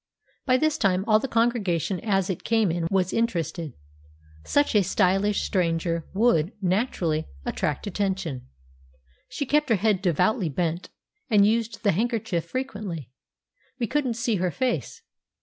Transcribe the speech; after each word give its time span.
By 0.47 0.57
this 0.57 0.79
time 0.79 1.05
all 1.07 1.19
the 1.19 1.27
congregation 1.27 1.99
as 1.99 2.27
it 2.27 2.43
came 2.43 2.71
in 2.71 2.87
was 2.89 3.13
interested. 3.13 3.73
Such 4.43 4.73
a 4.73 4.81
stylish 4.81 5.41
stranger 5.43 6.07
would 6.15 6.53
naturally 6.59 7.27
attract 7.45 7.85
attention. 7.85 8.47
She 9.29 9.45
kept 9.45 9.69
her 9.69 9.75
head 9.75 10.01
devoutly 10.01 10.49
bent, 10.49 10.89
and 11.29 11.45
used 11.45 11.83
the 11.83 11.91
handkerchief 11.91 12.45
frequently; 12.45 13.11
we 13.79 13.85
couldn't 13.85 14.15
see 14.15 14.37
her 14.37 14.49
face. 14.49 15.03